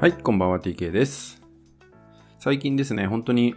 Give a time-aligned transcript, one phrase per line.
[0.00, 1.42] はい、こんばんは TK です。
[2.38, 3.56] 最近ですね、本当に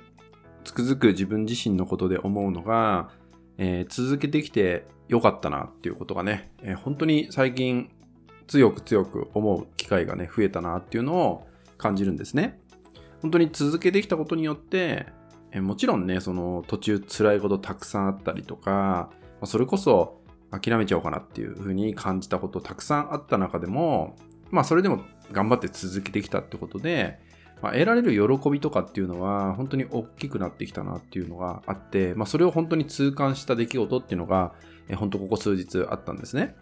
[0.63, 3.11] つくづく自分自身のことで思うのが、
[3.59, 7.91] えー続けてきてよかったなっていうことがね、えー本当に最近
[8.47, 11.47] 強く強く思う機会がね、増えたなっていうのを
[11.77, 12.59] 感じるんですね。
[13.21, 15.05] 本当に続けてきたことによって、
[15.51, 19.09] えーもちろんね、その途中辛いことたくさんあったりとか、ま
[19.41, 24.15] あそれこそ諦めちゃおうかなっていうふうに感じたことたくさんあった中でも、
[24.49, 27.19] まあそれでも頑張って続けてきたってことで、
[27.61, 34.53] まあ、得られる喜びとかっていうのは本当に大きくなってきたなっていうのがあって、まあそれを本当に痛感した出来事っていうのが、
[34.87, 36.55] えー本当ここ数日あったんですね。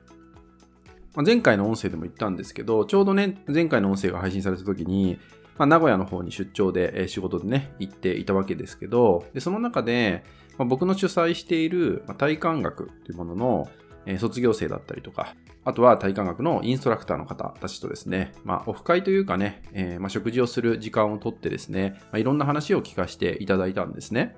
[1.16, 5.18] まあ、前回の音声でも言ったんですけど、ちょうどね、前回の音声が配信された時に、
[5.58, 10.24] まあ、名古屋の方に出張で、えー仕事でね、行っていたわけですけど、でその中で、
[10.58, 13.70] まあ、僕の主催している、まあ、体感学というものの、
[14.06, 15.36] え卒業生だったりとか、
[15.66, 24.36] あとは体感学のインストラクターの方たちとですね、まあ、オフ会というかね、えーまあ、食事をする時間をとってですね、まあ、いろんな話を聞かせていただいたんですね。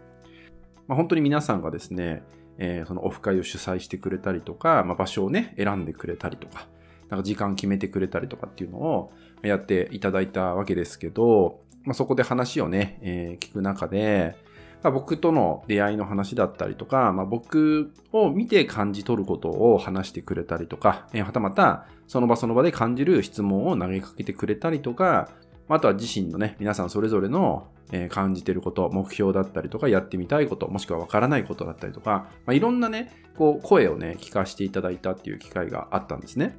[0.88, 2.23] まあ、本当に皆さんがですね、
[2.58, 6.67] えーそのオフ会を主催してくれたりとか、まあ、場所をね、選んでくれたりとか、
[7.09, 9.13] なんか時間決めてくれたりとかっていうのを
[9.44, 14.35] やっていただいたわけですけど、まあ、そこで話をね、えー聞く中で、
[14.89, 25.29] 僕との出会いの話だったりとか、まあ、僕を見て感じ取ることを話してくれたりとか、えーはたまたその場その場で感じる質問を投げかけてくれたりとか、
[25.69, 27.67] あとは自身のね、皆さんそれぞれの
[28.09, 36.57] 感じてること、目標だったりとか、やってみたいこと、もしくはわからないことだったりとか、まあ、いろんなね、こう、声をね、聞かせていただいたっていう機会があったんですね。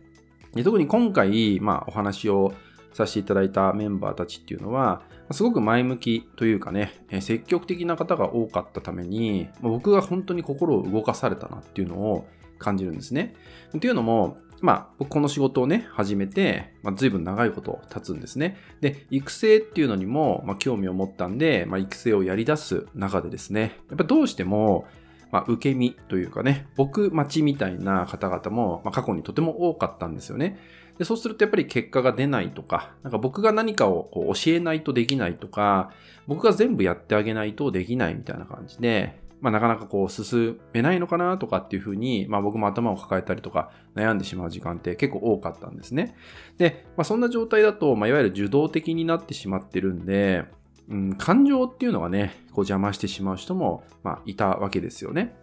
[0.55, 2.53] で特に今回、まあ、お話を
[2.93, 12.27] させていただいたメンバーたちっていうのは、すごく前向きというかね、積極的な方が多かったために、僕が本当に心を動かされたなっていうのを
[12.59, 13.35] 感じるんですね。
[13.77, 18.57] っていうのも、まあ、僕この仕事をね、始めて、まあ、随分長いこと経つんですね。
[18.81, 24.87] で、育成っていうのにも、まあ、興味を持ったんで、まあ、育成をやり出す中でですね、やっぱどうしても、
[25.33, 30.61] まあ、受け身というかね、僕待ちみたいな方々も、まあ、過去にとても多かったんですよね。
[30.99, 35.91] でそうするとやっぱり結果が出ないとか、なんか僕が何かをこう教えないとできないとか、
[36.27, 46.15] 僕が全部やってあげないとできないみたいな感じで、まあ、なかなかこう進めないのかなとかっていうふうに、まあ、僕も頭を抱えたりとか悩んでしまう時間って結構多かったんですね。
[46.59, 50.45] で、まあ、そんな状態だと、まあ、いわゆる受動的になってしまってるんで、
[50.89, 55.35] うん、感情っていうのがね、こう邪魔してしまう人も、まあ、いたわけですよね。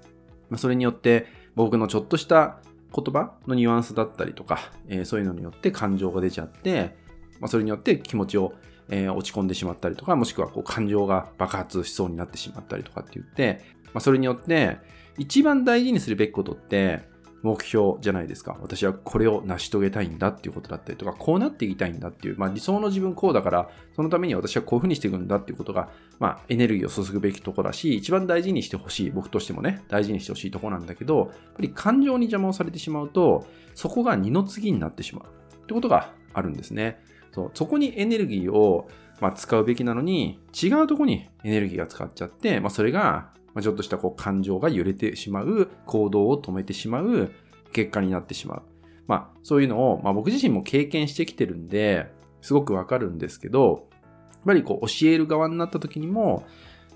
[0.50, 2.60] まあ、それによって僕のちょっとした
[2.94, 6.96] 言葉のニュアンスだったりとか、えーそういうのによって感情が出ちゃって、
[7.40, 8.54] まあ、それによって気持ちを、
[8.90, 14.78] えー落ち込んでしまったりとか、もしくはこう感情が爆発しそうになってしまったりとかって言って、まあ、それによって
[15.18, 17.08] 一番大事にするべきことって
[17.42, 18.58] 目標じゃないですか。
[18.62, 25.90] 私はこれを成し遂げたいんだっていうことだったりとか、こうなっていきたいんだっていう、まあ理想の自分こうだから、そのために私はこういうふうにしていくんだっていうことが、
[26.20, 37.00] まあエネルギーを注ぐべきところだし、一番大事にしてほしい、僕としてもね、大事にしてほしいところなんだけど、やっぱり感情に邪魔をされてしまうと、そこが二の次になってしまうってことがあるんですね。
[37.32, 38.90] そうそこにエネルギーを、
[39.22, 47.32] まあ、使うべきなのに、違うとこにエネルギーが使っちゃって、まあ、それが、まあ、ちょっとしたこう感情が揺れてしまう、行動を止めてしまう
[47.74, 48.62] 結果になってしまう。
[49.08, 53.88] まあ、そういうのを、まあ、僕自身も経験してきてるんで、すごくわかるんですけど、
[54.32, 56.46] やっぱりこう教える側になった時にも、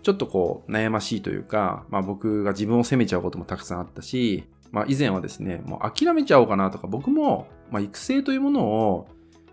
[0.03, 9.07] ちょっとこう悩ましいというか、まあ僕が自分を責めちゃうこともたくさんあったし、まあ以前はですね、もう諦めちゃおうかなとか、僕も、まあ育成というものを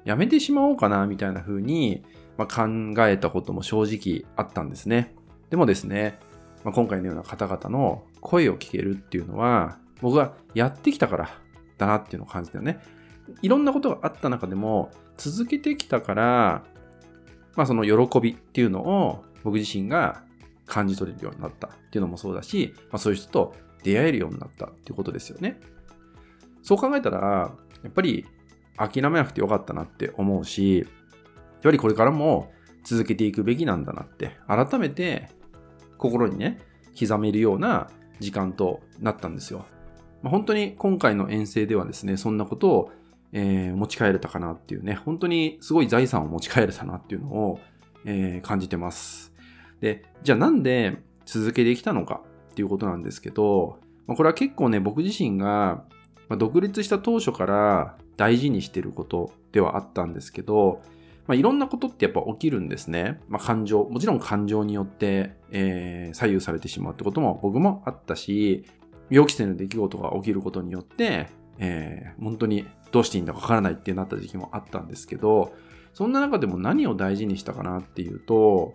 [0.04, 2.02] やめてしまおうかなみたいな風に、
[2.40, 5.14] まあ、考えたことも正直あったんですね。
[5.50, 6.18] でもですね、
[6.64, 11.30] まあ、今回のような方々の声を聞けるっていうのは、僕がやってきたから
[11.76, 12.80] だなっていうのを感じたよね。
[13.42, 16.64] いろんなことがあった中でも、続けてきたから、
[17.56, 20.22] まあその喜びっていうのを僕自身が
[20.64, 25.60] 感じ取れるようになったっていうのもそうだし、まあそういう人と出会えるようになったっていうことですよね。
[26.62, 28.26] そう考えたら、やっぱり
[28.78, 30.86] 諦めなくてよかったなって思うし、
[31.60, 32.50] ぱりこれからも
[32.84, 35.28] 続けていくべきなんだなって、改めて
[35.98, 36.58] 心にね、
[36.98, 37.88] 刻めるような
[38.20, 39.66] 時間となったんですよ。
[40.22, 42.92] まあ、本当に今回の遠征ではですね、そんなことを、
[43.32, 47.60] えー持ち帰れたかなっていうね、本当にすごい財産を持ち帰れたなっていうのを、
[48.04, 49.32] えー感じてます。
[49.80, 55.84] で、じゃあなんで続けてきたのかっていうことなんですけど、まあ、これは結構ね、僕自身が、
[56.28, 60.82] まあ、独立した当初から大事にしてることではあったんですけど、
[61.30, 63.20] まあ、いろんなことってやっぱ起きるんですね。
[63.28, 68.64] まあ、感情、もちろん感情によって、えー左右されてしまうってことも僕もあったし、
[69.10, 71.28] 予期せぬ出来事が起きることによって、
[71.60, 75.54] えー本当にどうしていいんだかわからないってなった時期もあったんですけど、
[75.94, 78.74] そんな中でも何を大事にしたかなっていうと、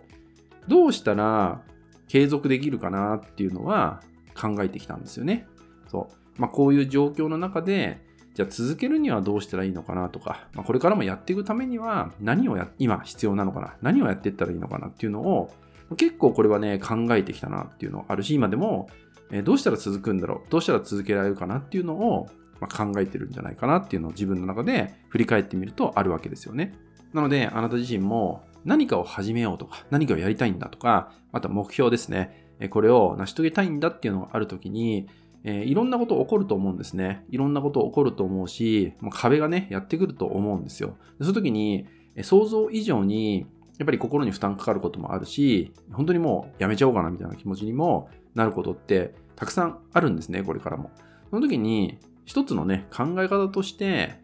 [0.66, 1.60] どうしたら
[2.08, 4.00] 継続できるかなっていうのは
[4.34, 5.46] 考えてきたんですよね。
[5.88, 6.40] そう。
[6.40, 8.05] まあ、こういう状況の中で、
[8.36, 15.50] じゃあ続けるにはどうしたらいいのかなとか、まあ、これからもやっていくためには何をや、今必要なのかな何をやっていったらいいのかなっていうのを、
[15.96, 18.90] 結構これはね、考えてきたなっていうのあるし、今でも、
[19.32, 22.28] えどうしたら続くんだろうどうしたら続けられるかなっていうのを、
[22.60, 26.74] まあ、考えてるんじゃないかなっていうのを自分の中で振り返ってみるとあるわけですよね。
[27.14, 32.44] なので、あなた自身も何かを始めようとか、何かをやりたいんだとか、あと目標ですね。
[32.70, 35.08] これを成し遂げたいんだっていうのがあるときに、
[35.44, 37.24] えー、いろんなこと起こると思うんですね。
[37.30, 40.96] いろんなこと起こると思うし、もう壁がね、やってくると思うんですよ。
[41.20, 41.86] その時に、
[42.22, 43.46] 想像以上に、
[43.78, 50.90] やっぱり心に負担かかることもあるし、本当にもうやめちゃおうかなみたいな気持ちにもなることってたくさんあるんですね、これからも。
[51.30, 54.18] その時に、一つのね、考え方として、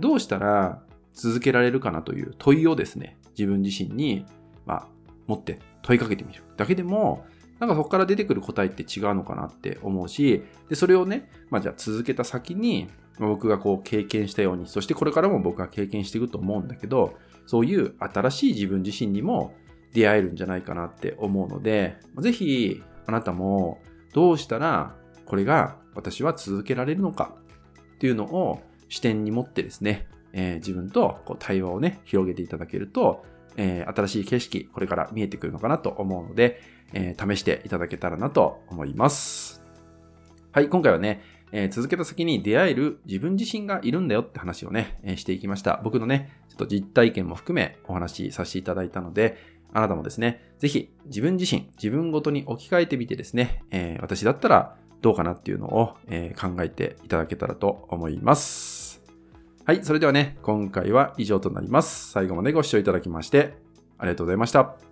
[0.00, 0.82] どうしたら
[1.12, 4.24] 続けられるかなという問いをですね、自分自身に、
[4.66, 4.88] まあ、
[5.26, 7.24] 持って問いかけてみるだけでも、
[7.62, 12.88] なんかそこから出てくる答えって違うのかなって思うし、で、それをね、まあじゃあ続けた先に、
[13.20, 17.14] 僕がこう経験したように、そしてこれからも僕が経験していくと思うんだけど、
[17.46, 19.54] そういう新しい自分自身にも
[19.92, 23.80] 出会えるんじゃないかなって思うので、ぜひあなたも
[24.12, 27.36] どうしたらこれが私は続けられるのか
[27.94, 33.24] っていうのを視点に持ってですね、えー、自分とこう対話をね、広げていただけると、
[33.56, 36.60] えー、新しい景色、これから見えてくるのかなと思うので、
[36.92, 39.62] えー、試していただけたらなと思います。
[40.52, 45.80] はい、今回はね、えー、続けた先に出会える自分自身がいるんだよって話をね、えー、していきました。
[45.84, 49.36] 僕のね、ちょっと実体験も含めお話しさせていただいたので、
[49.74, 58.91] あなたもですね、ぜひ自分自身、自分ごとに置き換えてみてですね、えー、私だったらどうかなっていうのを、え、考えていただけたらと思います。
[59.64, 62.10] はい、それではね、今回は以上となります。
[62.10, 63.54] 最後までご視聴いただきまして、
[63.96, 64.91] ありがとうございました。